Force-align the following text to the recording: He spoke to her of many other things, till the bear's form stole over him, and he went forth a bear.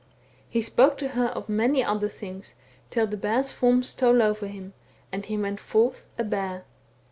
He 0.49 0.63
spoke 0.63 0.97
to 0.97 1.09
her 1.09 1.27
of 1.27 1.47
many 1.47 1.83
other 1.83 2.09
things, 2.09 2.55
till 2.89 3.05
the 3.05 3.17
bear's 3.17 3.51
form 3.51 3.83
stole 3.83 4.23
over 4.23 4.47
him, 4.47 4.73
and 5.11 5.23
he 5.23 5.37
went 5.37 5.59
forth 5.59 6.07
a 6.17 6.23
bear. 6.23 6.65